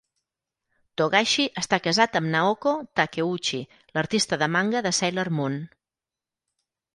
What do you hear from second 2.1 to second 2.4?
amb